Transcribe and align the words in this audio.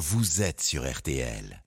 vous 0.00 0.40
êtes 0.40 0.62
sur 0.62 0.90
RTL. 0.90 1.62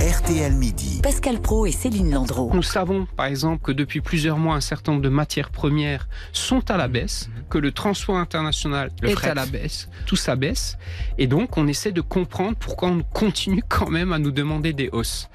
RTL 0.00 0.52
Midi. 0.52 1.00
Pascal 1.02 1.40
Pro 1.40 1.66
et 1.66 1.72
Céline 1.72 2.12
Landreau. 2.12 2.52
Nous 2.54 2.62
savons, 2.62 3.06
par 3.16 3.26
exemple, 3.26 3.64
que 3.64 3.72
depuis 3.72 4.00
plusieurs 4.00 4.38
mois, 4.38 4.54
un 4.54 4.60
certain 4.60 4.92
nombre 4.92 5.02
de 5.02 5.08
matières 5.08 5.50
premières 5.50 6.08
sont 6.32 6.70
à 6.70 6.76
la 6.76 6.86
baisse, 6.86 7.28
que 7.50 7.58
le 7.58 7.72
transport 7.72 8.16
international 8.16 8.92
Le 9.02 9.08
est 9.08 9.12
fret. 9.14 9.30
à 9.30 9.34
la 9.34 9.46
baisse, 9.46 9.88
tout 10.06 10.14
ça 10.14 10.36
baisse. 10.36 10.78
Et 11.18 11.26
donc, 11.26 11.56
on 11.58 11.66
essaie 11.66 11.90
de 11.90 12.00
comprendre 12.00 12.56
pourquoi 12.56 12.90
on 12.90 13.02
continue 13.02 13.64
quand 13.68 13.90
même 13.90 14.12
à 14.12 14.20
nous 14.20 14.30
demander 14.30 14.72
des 14.72 14.90
hausses. 14.92 15.28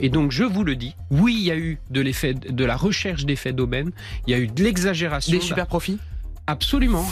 Et 0.00 0.08
donc, 0.08 0.32
je 0.32 0.42
vous 0.42 0.64
le 0.64 0.74
dis, 0.74 0.96
oui, 1.12 1.36
il 1.38 1.44
y 1.44 1.52
a 1.52 1.56
eu 1.56 1.78
de 1.88 2.00
l'effet, 2.00 2.34
de 2.34 2.64
la 2.64 2.76
recherche 2.76 3.26
d'effets 3.26 3.52
d'aubaine, 3.52 3.92
il 4.26 4.32
y 4.32 4.34
a 4.34 4.40
eu 4.40 4.48
de 4.48 4.64
l'exagération. 4.64 5.30
Des 5.30 5.40
super 5.40 5.68
profits? 5.68 6.00
Absolument. 6.48 7.06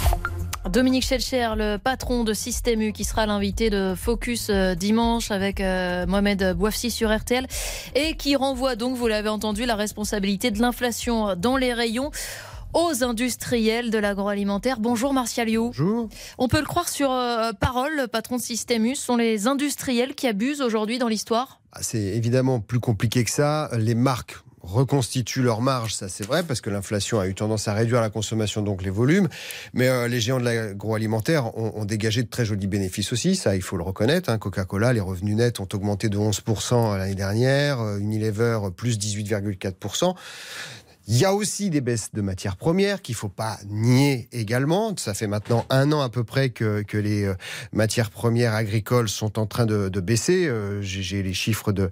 Dominique 0.69 1.05
Schelcher, 1.05 1.51
le 1.57 1.79
patron 1.79 2.25
de 2.25 2.35
Système 2.35 2.83
U, 2.83 2.93
qui 2.93 3.05
sera 3.05 3.25
l'invité 3.25 3.71
de 3.71 3.95
Focus 3.97 4.49
euh, 4.51 4.75
dimanche 4.75 5.31
avec 5.31 5.61
euh, 5.61 6.05
Mohamed 6.07 6.55
Bouafsi 6.57 6.91
sur 6.91 7.15
RTL 7.17 7.47
et 7.95 8.15
qui 8.17 8.37
renvoie 8.37 8.77
donc, 8.77 8.97
vous 8.97 9.07
l'avez 9.07 9.31
entendu, 9.31 9.65
la 9.65 9.77
responsabilité 9.77 10.51
de 10.51 10.61
l'inflation 10.61 11.35
dans 11.37 11.57
les 11.57 11.73
rayons 11.73 12.11
aux 12.75 13.03
industriels 13.03 13.91
de 13.91 13.99
l'agroalimentaire. 13.99 14.79
Bonjour 14.79 15.15
Martial 15.15 15.49
You. 15.49 15.67
Bonjour. 15.69 16.09
On 16.37 16.49
peut 16.49 16.61
le 16.61 16.67
croire 16.67 16.89
sur 16.89 17.11
euh, 17.11 17.53
parole, 17.53 17.97
le 17.97 18.07
patron 18.07 18.37
de 18.37 18.43
Système 18.43 18.85
U, 18.85 18.95
ce 18.95 19.05
sont 19.07 19.17
les 19.17 19.47
industriels 19.47 20.15
qui 20.15 20.27
abusent 20.27 20.61
aujourd'hui 20.61 20.99
dans 20.99 21.09
l'histoire? 21.09 21.61
Ah, 21.73 21.79
C'est 21.83 21.99
évidemment 21.99 22.61
plus 22.61 22.81
compliqué 22.81 23.25
que 23.25 23.31
ça. 23.31 23.71
Les 23.79 23.95
marques 23.95 24.37
reconstituent 24.69 25.43
leurs 25.43 25.61
marges, 25.61 25.95
ça 25.95 26.09
c'est 26.09 26.27
vrai, 26.27 26.43
parce 26.43 26.61
que 26.61 26.71
l'inflation 26.71 27.19
a 27.19 27.27
eu 27.27 27.35
tendance 27.35 27.69
à 27.69 27.75
réduire 27.75 28.01
la 28.01 28.11
consommation, 28.11 28.63
donc 28.63 28.83
les 28.83 28.91
volumes. 28.91 29.29
Mais 29.73 29.89
euh, 29.89 30.09
les 30.09 30.21
géants 30.21 30.39
de 30.39 30.45
l'agroalimentaire 30.45 31.57
ont, 31.57 31.85
dégagé 31.85 32.23
de 32.23 32.29
très 32.29 32.45
jolis 32.45 32.67
bénéfices 32.67 33.13
aussi, 33.13 33.35
ça 33.35 33.57
il 33.57 33.63
faut 33.63 33.77
le 33.77 33.83
reconnaître. 33.83 34.29
hein. 34.31 34.39
Coca-Cola, 34.39 34.93
les 34.93 35.01
revenus 35.01 35.37
nets 35.37 35.61
ont 35.61 35.69
augmenté 35.73 36.09
de 36.09 36.19
11% 36.19 36.99
l'année 36.99 37.15
dernière, 37.15 37.81
euh, 37.81 37.99
Unilever 37.99 38.59
plus 38.77 38.99
18,4%. 38.99 40.15
Il 41.11 41.17
y 41.17 41.25
a 41.25 41.33
aussi 41.33 41.71
des 41.71 41.81
baisses 41.81 42.11
de 42.13 42.21
matières 42.21 42.57
premières 42.57 43.01
qu'il 43.01 43.15
faut 43.15 43.31
pas 43.31 43.57
nier 43.67 44.29
également. 44.31 44.95
Ça 44.99 45.15
fait 45.15 45.27
maintenant 45.27 45.65
un 45.71 45.91
an 45.91 46.03
à 46.03 46.11
peu 46.11 46.23
près 46.23 46.51
que, 46.51 46.85
les 46.93 47.25
euh, 47.25 47.35
matières 47.73 48.11
premières 48.11 48.53
agricoles 48.53 49.09
sont 49.09 49.39
en 49.39 49.47
train 49.47 49.65
de, 49.65 49.89
baisser. 50.01 50.47
Euh, 50.47 50.83
J'ai 50.83 51.23
les 51.23 51.33
chiffres 51.33 51.73
de, 51.73 51.89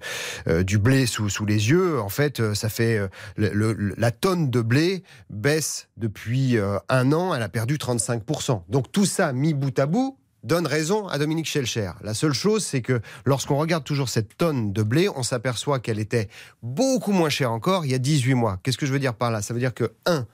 euh, 0.47 0.61
du 0.61 0.77
blé 0.77 1.07
sous, 1.07 1.29
sous 1.29 1.47
les 1.47 1.71
yeux. 1.71 1.99
En 1.99 2.09
fait, 2.09 2.53
ça 2.53 2.69
fait 2.69 2.99
la 3.37 4.11
tonne 4.11 4.51
de 4.51 4.61
blé 4.61 5.01
baisse 5.31 5.87
depuis 5.97 6.57
un 6.87 7.11
an. 7.11 7.33
Elle 7.33 7.41
a 7.41 7.49
perdu 7.49 7.77
35%. 7.77 8.61
Donc 8.69 8.91
tout 8.91 9.07
ça 9.07 9.33
mis 9.33 9.55
bout 9.55 9.77
à 9.79 9.87
bout 9.87 10.15
donne 10.47 10.65
raison 10.65 11.07
à 11.07 11.19
Dominique 11.19 11.45
Schelcher. 11.45 11.91
La 12.01 12.13
seule 12.13 12.33
chose, 12.33 12.65
c'est 12.65 12.81
que 12.81 13.01
lorsqu'on 13.25 13.57
regarde 13.57 13.83
toujours 13.83 14.09
cette 14.09 14.37
tonne 14.37 14.73
de 14.73 14.81
blé, 14.81 15.09
on 15.15 15.21
s'aperçoit 15.21 15.79
qu'elle 15.79 15.99
était 15.99 16.29
beaucoup 16.63 17.11
moins 17.11 17.29
chère 17.29 17.51
encore 17.51 17.85
il 17.85 17.91
y 17.91 17.95
a 17.95 17.99
18 17.99 18.33
mois. 18.33 18.59
Qu'est-ce 18.63 18.77
que 18.77 18.85
je 18.85 18.93
veux 18.93 18.99
dire 18.99 19.13
par 19.13 19.29
là? 19.29 19.41
Ça 19.41 19.53
veut 19.53 19.59
dire 19.59 19.73
que, 19.73 19.91
un, 20.05 20.25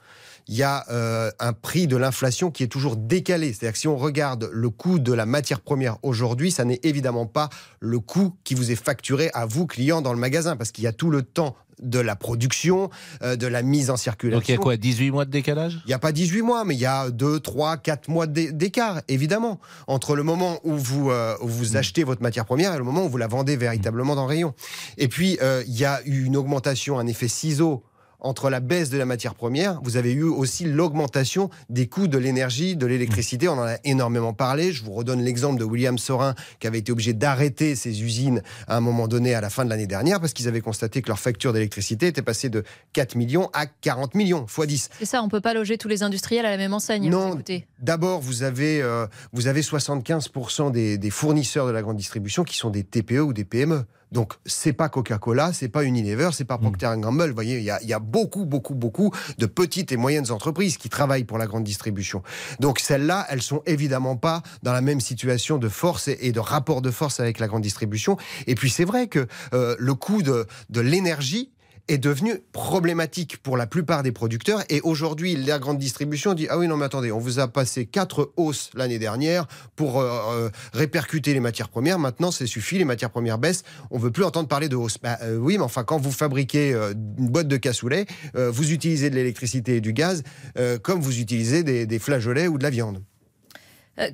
il 0.47 0.55
y 0.55 0.63
a 0.63 0.85
euh, 0.91 1.31
un 1.39 1.53
prix 1.53 1.87
de 1.87 1.95
l'inflation 1.97 2.51
qui 2.51 2.63
est 2.63 2.67
toujours 2.67 2.95
décalé. 2.97 3.53
C'est-à-dire 3.53 3.73
que 3.73 3.79
si 3.79 3.87
on 3.87 3.97
regarde 3.97 4.49
le 4.51 4.69
coût 4.69 4.99
de 4.99 5.13
la 5.13 5.25
matière 5.25 5.61
première 5.61 5.97
aujourd'hui, 6.03 6.51
ça 6.51 6.65
n'est 6.65 6.79
évidemment 6.83 7.25
pas 7.25 7.49
le 7.79 7.99
coût 7.99 8.33
qui 8.43 8.53
vous 8.55 8.71
est 8.71 8.75
facturé 8.75 9.29
à 9.33 9.45
vous, 9.45 9.67
clients, 9.67 10.01
dans 10.01 10.13
le 10.13 10.19
magasin, 10.19 10.55
parce 10.57 10.71
qu'il 10.71 10.83
y 10.83 10.87
a 10.87 10.93
tout 10.93 11.09
le 11.09 11.21
temps 11.21 11.55
de 11.81 11.99
la 11.99 12.15
production, 12.15 12.89
euh, 13.23 13.35
de 13.35 13.47
la 13.47 13.61
mise 13.61 13.89
en 13.89 13.97
circulation. 13.97 14.39
Donc 14.39 14.47
il 14.47 14.51
y 14.51 14.55
a 14.55 14.57
quoi 14.57 14.77
18 14.77 15.11
mois 15.11 15.25
de 15.25 15.31
décalage? 15.31 15.81
Il 15.85 15.87
n'y 15.87 15.93
a 15.93 15.99
pas 15.99 16.11
18 16.11 16.41
mois, 16.41 16.63
mais 16.65 16.75
il 16.75 16.79
y 16.79 16.85
a 16.85 17.09
2, 17.09 17.39
3, 17.39 17.77
4 17.77 18.09
mois 18.09 18.27
d'é- 18.27 18.51
d'écart, 18.51 19.01
évidemment, 19.07 19.59
entre 19.87 20.15
le 20.15 20.23
moment 20.23 20.59
où 20.63 20.75
vous, 20.77 21.09
euh, 21.09 21.35
où 21.41 21.47
vous 21.47 21.75
achetez 21.75 22.03
votre 22.03 22.21
matière 22.21 22.45
première 22.45 22.73
et 22.73 22.77
le 22.77 22.83
moment 22.83 23.03
où 23.05 23.09
vous 23.09 23.17
la 23.17 23.27
vendez 23.27 23.57
véritablement 23.57 24.15
dans 24.15 24.23
le 24.23 24.29
rayon. 24.29 24.53
Et 24.97 25.07
puis, 25.07 25.37
euh, 25.41 25.63
il 25.67 25.77
y 25.77 25.83
a 25.83 25.99
eu 26.05 26.23
une 26.25 26.37
augmentation, 26.37 26.99
un 26.99 27.07
effet 27.07 27.27
ciseau 27.27 27.83
entre 28.23 28.49
la 28.49 28.59
baisse 28.59 28.89
de 28.89 28.97
la 28.97 29.05
matière 29.05 29.35
première, 29.35 29.79
vous 29.83 29.97
avez 29.97 30.13
eu 30.13 30.23
aussi 30.23 30.65
l'augmentation 30.65 31.49
des 31.69 31.87
coûts 31.87 32.07
de 32.07 32.17
l'énergie, 32.17 32.75
de 32.75 32.85
l'électricité. 32.85 33.47
On 33.47 33.53
en 33.53 33.67
a 33.67 33.75
énormément 33.83 34.33
parlé. 34.33 34.71
Je 34.71 34.83
vous 34.83 34.93
redonne 34.93 35.21
l'exemple 35.21 35.59
de 35.59 35.65
William 35.65 35.97
Sorin 35.97 36.33
qui 36.59 36.67
avait 36.67 36.79
été 36.79 36.91
obligé 36.91 37.13
d'arrêter 37.13 37.75
ses 37.75 38.01
usines 38.01 38.41
à 38.67 38.77
un 38.77 38.79
moment 38.79 39.07
donné 39.07 39.35
à 39.35 39.41
la 39.41 39.49
fin 39.49 39.65
de 39.65 39.69
l'année 39.69 39.87
dernière 39.87 40.19
parce 40.19 40.33
qu'ils 40.33 40.47
avaient 40.47 40.61
constaté 40.61 41.01
que 41.01 41.09
leur 41.09 41.19
facture 41.19 41.53
d'électricité 41.53 42.07
était 42.07 42.21
passée 42.21 42.49
de 42.49 42.63
4 42.93 43.15
millions 43.15 43.49
à 43.53 43.65
40 43.65 44.15
millions, 44.15 44.45
x 44.45 44.67
10. 44.67 44.89
C'est 44.99 45.05
ça, 45.05 45.21
on 45.21 45.29
peut 45.29 45.41
pas 45.41 45.53
loger 45.53 45.77
tous 45.77 45.87
les 45.87 46.03
industriels 46.03 46.45
à 46.45 46.51
la 46.51 46.57
même 46.57 46.73
enseigne. 46.73 47.09
Non. 47.09 47.37
D'abord, 47.79 48.21
vous 48.21 48.43
avez, 48.43 48.81
euh, 48.81 49.05
vous 49.33 49.47
avez 49.47 49.61
75% 49.61 50.71
des, 50.71 50.97
des 50.97 51.09
fournisseurs 51.09 51.67
de 51.67 51.71
la 51.71 51.81
grande 51.81 51.97
distribution 51.97 52.43
qui 52.43 52.57
sont 52.57 52.69
des 52.69 52.83
TPE 52.83 53.19
ou 53.19 53.33
des 53.33 53.43
PME. 53.43 53.85
Donc, 54.13 54.33
c'est 54.45 54.73
pas 54.73 54.89
Coca-Cola, 54.89 55.51
c'est 55.53 55.69
pas 55.69 55.83
Unilever, 55.83 56.29
c'est 56.33 56.45
pas 56.45 56.59
Procter 56.59 56.91
Gamble. 56.97 57.29
Vous 57.29 57.33
voyez, 57.33 57.57
il 57.57 57.63
y 57.63 57.71
a, 57.71 57.81
il 57.81 57.89
y 57.89 57.93
a 57.93 57.99
beaucoup, 57.99 58.45
beaucoup, 58.45 58.75
beaucoup 58.75 59.11
de 59.39 59.45
petites 59.47 59.91
et 59.91 59.97
moyennes 59.97 60.31
entreprises 60.31 60.77
qui 60.77 60.87
travaillent 60.87 61.23
pour 61.23 61.39
la 61.39 61.47
grande 61.47 61.63
distribution. 61.63 62.21
Donc, 62.59 62.79
celles-là, 62.79 63.25
elles 63.29 63.41
sont 63.41 63.63
évidemment 63.65 64.15
pas 64.15 64.43
dans 64.61 64.71
la 64.71 64.81
même 64.81 65.01
situation 65.01 65.57
de 65.57 65.67
force 65.67 66.07
et, 66.07 66.19
et 66.21 66.31
de 66.31 66.39
rapport 66.39 66.83
de 66.83 66.91
force 66.91 67.19
avec 67.19 67.39
la 67.39 67.47
grande 67.47 67.63
distribution. 67.63 68.15
Et 68.45 68.53
puis, 68.53 68.69
c'est 68.69 68.85
vrai 68.85 69.07
que 69.07 69.27
euh, 69.53 69.75
le 69.79 69.95
coût 69.95 70.21
de, 70.21 70.45
de 70.69 70.81
l'énergie 70.81 71.51
est 71.87 71.97
devenu 71.97 72.39
problématique 72.53 73.37
pour 73.37 73.57
la 73.57 73.67
plupart 73.67 74.03
des 74.03 74.11
producteurs. 74.11 74.63
Et 74.69 74.79
aujourd'hui, 74.81 75.35
la 75.35 75.59
grande 75.59 75.77
distribution 75.77 76.33
dit 76.33 76.47
Ah 76.49 76.57
oui, 76.57 76.67
non, 76.67 76.77
mais 76.77 76.85
attendez, 76.85 77.11
on 77.11 77.19
vous 77.19 77.39
a 77.39 77.47
passé 77.47 77.85
quatre 77.85 78.31
hausses 78.37 78.69
l'année 78.73 78.99
dernière 78.99 79.47
pour 79.75 79.99
euh, 79.99 80.09
euh, 80.31 80.49
répercuter 80.73 81.33
les 81.33 81.39
matières 81.39 81.69
premières. 81.69 81.99
Maintenant, 81.99 82.31
c'est 82.31 82.47
suffit, 82.47 82.77
les 82.77 82.85
matières 82.85 83.09
premières 83.09 83.37
baissent. 83.37 83.63
On 83.91 83.97
veut 83.97 84.11
plus 84.11 84.23
entendre 84.23 84.47
parler 84.47 84.69
de 84.69 84.75
hausse. 84.75 84.97
Bah, 84.97 85.17
euh, 85.21 85.37
oui, 85.37 85.57
mais 85.57 85.63
enfin, 85.63 85.83
quand 85.83 85.97
vous 85.97 86.11
fabriquez 86.11 86.71
une 86.73 87.29
boîte 87.29 87.47
de 87.47 87.57
cassoulet, 87.57 88.05
vous 88.33 88.71
utilisez 88.71 89.09
de 89.09 89.15
l'électricité 89.15 89.77
et 89.77 89.81
du 89.81 89.93
gaz 89.93 90.23
comme 90.81 91.01
vous 91.01 91.19
utilisez 91.19 91.63
des, 91.63 91.85
des 91.85 91.99
flageolets 91.99 92.47
ou 92.47 92.57
de 92.57 92.63
la 92.63 92.69
viande. 92.69 93.01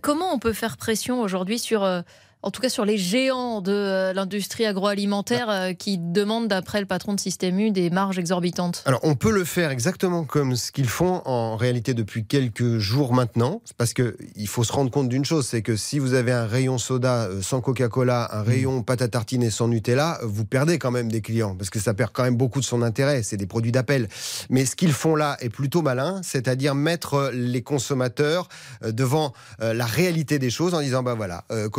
Comment 0.01 0.33
on 0.33 0.39
peut 0.39 0.53
faire 0.53 0.77
pression 0.77 1.21
aujourd'hui 1.21 1.59
sur, 1.59 2.03
en 2.41 2.51
tout 2.51 2.61
cas 2.61 2.69
sur 2.69 2.85
les 2.85 2.97
géants 2.97 3.61
de 3.61 3.73
euh, 3.73 4.13
l'industrie 4.13 4.65
agroalimentaire 4.65 5.49
euh, 5.49 5.73
qui 5.73 5.97
demandent, 5.97 6.47
d'après 6.47 6.79
le 6.79 6.85
patron 6.85 7.13
de 7.13 7.19
Système 7.19 7.59
U, 7.59 7.71
des 7.71 7.89
marges 7.89 8.17
exorbitantes 8.17 8.83
Alors, 8.85 9.01
on 9.03 9.15
peut 9.15 9.31
le 9.31 9.43
faire 9.43 9.71
exactement 9.71 10.23
comme 10.23 10.55
ce 10.55 10.71
qu'ils 10.71 10.87
font 10.87 11.21
en 11.25 11.57
réalité 11.57 11.93
depuis 11.93 12.25
quelques 12.25 12.77
jours 12.77 13.13
maintenant, 13.13 13.61
parce 13.77 13.93
que 13.93 14.15
il 14.35 14.47
faut 14.47 14.63
se 14.63 14.71
rendre 14.71 14.89
compte 14.89 15.09
d'une 15.09 15.25
chose, 15.25 15.47
c'est 15.47 15.61
que 15.61 15.75
si 15.75 15.99
vous 15.99 16.13
avez 16.13 16.31
un 16.31 16.45
rayon 16.45 16.77
soda 16.77 17.25
euh, 17.25 17.41
sans 17.41 17.59
Coca-Cola, 17.59 18.29
un 18.31 18.41
rayon 18.41 18.83
pâte 18.83 19.01
à 19.01 19.09
tartiner 19.09 19.49
sans 19.49 19.67
Nutella, 19.67 20.19
vous 20.23 20.45
perdez 20.45 20.79
quand 20.79 20.91
même 20.91 21.11
des 21.11 21.21
clients, 21.21 21.55
parce 21.55 21.69
que 21.69 21.79
ça 21.79 21.93
perd 21.93 22.11
quand 22.13 22.23
même 22.23 22.37
beaucoup 22.37 22.59
de 22.59 22.65
son 22.65 22.81
intérêt. 22.81 23.21
C'est 23.23 23.37
des 23.37 23.47
produits 23.47 23.71
d'appel. 23.71 24.07
Mais 24.49 24.65
ce 24.65 24.75
qu'ils 24.75 24.93
font 24.93 25.15
là 25.15 25.35
est 25.41 25.49
plutôt 25.49 25.81
malin, 25.81 26.21
c'est-à-dire 26.23 26.73
mettre 26.73 27.31
les 27.33 27.61
consommateurs 27.61 28.47
devant 28.81 29.33
la 29.59 29.85
réalité 29.85 30.39
des 30.39 30.49
choses 30.49 30.73
en 30.73 30.81
disant 30.81 31.03
bah 31.03 31.15
voilà, 31.15 31.43
euh, 31.51 31.69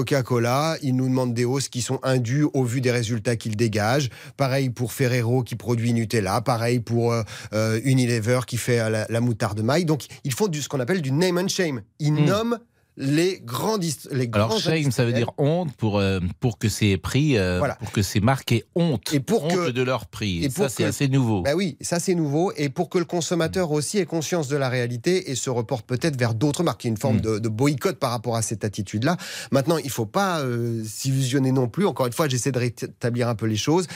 Coca-Cola, 0.51 0.77
ils 0.83 0.95
nous 0.97 1.09
demandent 1.09 1.35
des 1.35 1.45
hausses 1.45 1.69
qui 1.69 1.83
sont 1.83 1.99
indues 2.03 2.47
au 2.53 2.65
vu 2.65 2.81
des 2.81 2.91
résultats 2.91 3.37
qu'ils 3.37 3.57
dégagent. 3.57 4.11
Pareil 4.37 4.71
pour 4.71 4.93
Ferrero 4.93 5.43
qui 5.43 5.57
produit 5.57 5.93
Nutella, 5.93 6.41
pareil 6.41 6.81
pour 6.81 7.13
euh, 7.13 7.23
euh, 7.53 7.81
Unilever 7.85 8.41
qui 8.47 8.57
fait 8.57 8.81
euh, 8.81 8.89
la, 8.91 9.07
la 9.09 9.21
moutarde 9.21 9.61
maille. 9.63 9.85
Donc 9.85 10.07
ils 10.25 10.33
font 10.35 10.49
du, 10.49 10.61
ce 10.63 10.69
qu'on 10.69 10.81
appelle 10.81 11.03
du 11.03 11.13
name 11.13 11.39
and 11.39 11.49
shame. 11.49 11.83
Ils 11.99 12.11
Hmm. 12.13 12.25
nomment 12.25 12.59
les 13.03 13.41
grands 13.43 13.79
dist- 13.79 14.09
les 14.13 14.29
Alors 14.35 14.59
shame, 14.59 14.93
ça 14.93 15.07
veut 15.07 15.13
dire 15.15 15.31
honte 15.39 15.73
pour, 15.77 15.99
euh, 15.99 16.21
pour 16.39 16.59
que 16.59 16.69
ces 16.69 16.99
prix, 16.99 17.39
euh, 17.39 17.59
Voilà. 17.59 17.77
pour 17.77 17.91
que 17.93 18.03
ces 18.03 18.21
marques 18.21 18.53
aient 18.53 18.65
honte, 18.75 19.13
Et 19.15 19.21
pour 19.21 19.45
honte 19.45 19.53
que- 19.55 19.71
de 19.71 19.83
leur 19.83 20.05
prix. 20.07 20.43
et 20.43 20.45
Et 20.47 20.51
ça, 20.51 20.69
c'est 20.69 20.85
assez 20.85 21.09
nouveau. 21.09 21.41
Bah 21.41 21.55
oui, 21.57 21.79
ça 21.81 21.99
c'est 21.99 22.15
nouveau. 22.15 22.53
Et 22.57 22.69
pour 22.69 22.91
que 22.91 22.99
le 22.99 23.07
consommateur 23.07 23.71
aussi 23.73 23.97
ait 23.99 24.05
conscience 24.05 24.49
de 24.49 24.57
la 24.57 24.69
réalité 24.69 25.31
et 25.31 25.35
se 25.35 25.49
reporte 25.49 25.87
peut-être 25.87 26.19
vers 26.19 26.35
d'autres 26.35 26.63
marques, 26.63 26.85
il 26.85 26.89
y 26.89 26.91
a 26.91 26.93
une 26.93 26.99
forme 26.99 27.17
Mm. 27.17 27.21
de, 27.23 27.39
de 27.39 27.49
boycott 27.49 27.99
par 27.99 28.11
rapport 28.11 28.37
à 28.37 28.43
cette 28.43 28.65
attitude-là. 28.65 29.17
Maintenant, 29.51 29.79
il 29.79 29.91
faut 29.91 30.05
pas 30.07 30.41
euh, 30.41 30.85
s'illusionner 30.85 31.53
non 31.53 31.69
plus. 31.69 31.87
Encore 31.87 32.07
une 32.07 32.13
fois, 32.13 32.29
j'essaie 32.29 32.53
de 32.53 32.59
rétablir 32.59 33.29
un 33.29 33.35
peu 33.35 33.47
les 33.47 33.57
choses. 33.57 33.87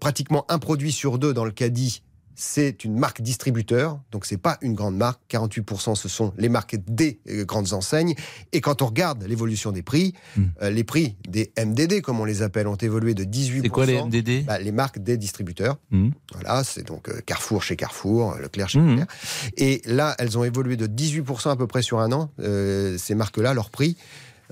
Pratiquement 0.00 0.44
un 0.48 0.58
produit 0.58 0.92
sur 0.92 1.18
deux 1.18 1.32
dans 1.32 1.44
le 1.44 1.50
caddie. 1.52 2.02
C'est 2.34 2.84
une 2.84 2.98
marque 2.98 3.20
distributeur, 3.20 4.00
donc 4.10 4.24
c'est 4.26 4.36
pas 4.38 4.58
une 4.62 4.74
grande 4.74 4.96
marque. 4.96 5.20
48% 5.30 5.94
ce 5.94 6.08
sont 6.08 6.32
les 6.38 6.48
marques 6.48 6.76
des 6.88 7.20
euh, 7.28 7.44
grandes 7.44 7.72
enseignes. 7.72 8.14
Et 8.52 8.60
quand 8.60 8.82
on 8.82 8.86
regarde 8.86 9.22
l'évolution 9.24 9.70
des 9.72 9.82
prix, 9.82 10.14
Mm. 10.36 10.42
euh, 10.62 10.70
les 10.70 10.84
prix 10.84 11.16
des 11.28 11.52
MDD, 11.62 12.00
comme 12.00 12.20
on 12.20 12.24
les 12.24 12.42
appelle, 12.42 12.66
ont 12.66 12.76
évolué 12.76 13.14
de 13.14 13.24
18%. 13.24 13.62
C'est 13.62 13.68
quoi 13.68 13.86
les 13.86 14.02
MDD 14.02 14.44
Bah, 14.46 14.58
Les 14.58 14.72
marques 14.72 14.98
des 14.98 15.16
distributeurs. 15.16 15.76
Hmm. 15.90 16.10
Voilà, 16.32 16.64
c'est 16.64 16.86
donc 16.86 17.08
euh, 17.08 17.20
Carrefour 17.26 17.62
chez 17.62 17.76
Carrefour, 17.76 18.36
Leclerc 18.36 18.68
chez 18.70 18.78
Mhm. 18.78 18.90
Leclerc. 18.90 19.06
Et 19.58 19.82
là, 19.84 20.14
elles 20.18 20.38
ont 20.38 20.44
évolué 20.44 20.76
de 20.76 20.86
18% 20.86 21.50
à 21.50 21.56
peu 21.56 21.66
près 21.66 21.82
sur 21.82 22.00
un 22.00 22.12
an, 22.12 22.30
euh, 22.40 22.96
ces 22.98 23.14
marques-là, 23.14 23.52
leur 23.54 23.70
prix. 23.70 23.96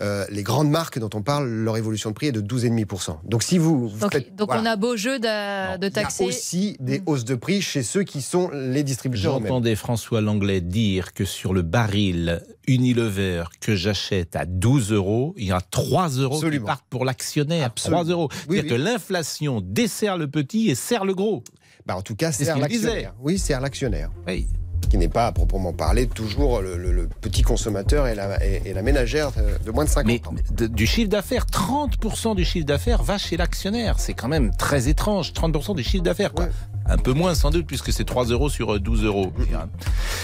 Euh, 0.02 0.24
les 0.30 0.42
grandes 0.42 0.70
marques 0.70 0.98
dont 0.98 1.10
on 1.14 1.22
parle, 1.22 1.48
leur 1.48 1.76
évolution 1.76 2.10
de 2.10 2.14
prix 2.14 2.28
est 2.28 2.32
de 2.32 2.40
12,5%. 2.40 3.18
Donc 3.24 3.42
si 3.42 3.58
vous, 3.58 3.88
vous 3.88 3.98
Donc, 3.98 4.12
faites- 4.12 4.34
donc 4.34 4.48
voilà. 4.48 4.62
on 4.62 4.66
a 4.66 4.76
beau 4.76 4.96
jeu 4.96 5.18
de, 5.18 5.76
de 5.76 5.80
Il 5.80 5.84
y 5.84 5.86
a 5.86 5.90
taxer. 5.90 6.24
aussi 6.24 6.76
des 6.80 7.02
hausses 7.06 7.24
de 7.24 7.34
prix 7.34 7.60
chez 7.60 7.82
ceux 7.82 8.02
qui 8.02 8.22
sont 8.22 8.50
les 8.52 8.82
distributeurs. 8.82 9.40
J'entendais 9.40 9.76
François 9.76 10.20
Langlais 10.20 10.60
dire 10.60 11.12
que 11.12 11.24
sur 11.24 11.52
le 11.52 11.62
baril 11.62 12.42
Unilever 12.66 13.44
que 13.60 13.74
j'achète 13.74 14.36
à 14.36 14.46
12 14.46 14.92
euros, 14.92 15.34
il 15.36 15.46
y 15.48 15.52
a 15.52 15.60
3 15.60 16.08
euros 16.10 16.40
qui 16.40 16.60
partent 16.60 16.86
pour 16.88 17.04
l'actionnaire. 17.04 17.66
Absolument. 17.66 18.02
3 18.02 18.12
euros. 18.12 18.28
Oui, 18.30 18.56
C'est-à-dire 18.56 18.62
oui. 18.62 18.68
que 18.78 18.82
l'inflation 18.82 19.60
dessert 19.60 20.16
le 20.16 20.28
petit 20.28 20.68
et 20.70 20.74
sert 20.74 21.04
le 21.04 21.14
gros. 21.14 21.42
Bah, 21.86 21.96
en 21.96 22.02
tout 22.02 22.14
cas, 22.14 22.30
sert 22.32 22.58
l'actionnaire. 22.58 23.14
Oui, 23.20 23.38
sert 23.38 23.60
l'actionnaire. 23.60 24.10
Oui. 24.26 24.46
Qui 24.90 24.98
n'est 24.98 25.08
pas, 25.08 25.28
à 25.28 25.32
proprement 25.32 25.72
parler, 25.72 26.08
toujours 26.08 26.60
le, 26.60 26.76
le- 26.76 26.92
le 26.92 27.08
petit 27.20 27.42
consommateur 27.42 28.08
et 28.08 28.14
la, 28.16 28.44
et, 28.44 28.62
et 28.66 28.72
la 28.74 28.82
ménagère 28.82 29.30
de- 29.64 29.70
moins 29.70 29.84
de 29.84 29.88
50 29.88 30.06
Mais 30.06 30.20
ans. 30.26 30.34
de- 30.50 30.66
du 30.66 30.84
chiffre 30.86 31.08
d'affaires, 31.08 31.46
30% 31.46 32.34
du 32.34 32.44
chiffre 32.44 32.66
d'affaires 32.66 33.02
va 33.04 33.16
chez 33.16 33.36
l'actionnaire. 33.36 34.00
C'est 34.00 34.14
quand 34.14 34.26
même 34.28 34.50
très 34.56 34.88
étrange. 34.88 35.32
30% 35.32 35.74
du 35.76 35.84
chiffre 35.84 36.02
d'affaires, 36.02 36.32
quoi. 36.32 36.46
Ouais. 36.46 36.50
Un 36.86 36.98
peu 36.98 37.12
moins 37.12 37.36
sans 37.36 37.50
doute, 37.50 37.66
puisque 37.68 37.92
c'est 37.92 38.04
3 38.04 38.24
euros 38.26 38.48
sur 38.50 38.74
euh, 38.74 38.80
12 38.80 39.04
euros. 39.04 39.32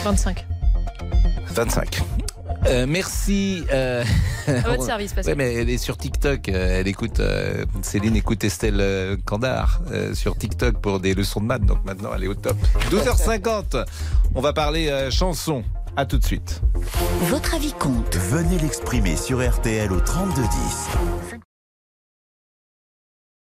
25. 0.04 0.44
25. 1.54 2.02
Euh, 2.68 2.86
merci. 2.88 3.64
euh, 3.72 4.04
À 4.46 4.68
votre 4.70 4.82
service, 4.86 5.10
Ouais, 5.12 5.16
Pascal. 5.16 5.36
mais 5.36 5.54
elle 5.54 5.70
est 5.70 5.78
sur 5.78 5.96
TikTok. 5.96 6.48
euh, 6.48 6.80
Elle 6.80 6.88
écoute, 6.88 7.20
euh, 7.20 7.64
Céline 7.82 8.16
écoute 8.16 8.42
Estelle 8.44 8.80
euh, 8.80 9.16
Candard 9.24 9.80
euh, 9.92 10.14
sur 10.14 10.36
TikTok 10.36 10.80
pour 10.80 11.00
des 11.00 11.14
leçons 11.14 11.40
de 11.40 11.46
maths. 11.46 11.64
Donc 11.64 11.84
maintenant, 11.84 12.10
elle 12.16 12.24
est 12.24 12.28
au 12.28 12.34
top. 12.34 12.56
12h50. 12.90 13.84
On 14.34 14.40
va 14.40 14.52
parler 14.52 14.88
euh, 14.88 15.10
chanson. 15.10 15.62
À 15.98 16.04
tout 16.04 16.18
de 16.18 16.24
suite. 16.26 16.60
Votre 17.22 17.54
avis 17.54 17.72
compte. 17.72 18.14
Venez 18.16 18.58
l'exprimer 18.58 19.16
sur 19.16 19.40
RTL 19.40 19.90
au 19.90 20.00
3210. 20.00 20.46